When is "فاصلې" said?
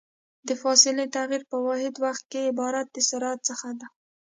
0.61-1.05